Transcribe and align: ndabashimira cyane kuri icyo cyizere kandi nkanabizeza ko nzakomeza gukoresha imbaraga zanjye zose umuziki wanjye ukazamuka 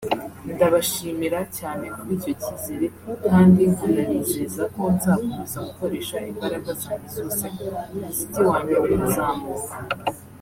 ndabashimira 0.53 1.39
cyane 1.57 1.85
kuri 1.97 2.11
icyo 2.17 2.33
cyizere 2.41 2.85
kandi 3.29 3.61
nkanabizeza 3.73 4.63
ko 4.73 4.81
nzakomeza 4.95 5.57
gukoresha 5.67 6.15
imbaraga 6.31 6.69
zanjye 6.81 7.07
zose 7.15 7.43
umuziki 7.93 8.39
wanjye 8.49 8.75
ukazamuka 8.85 9.75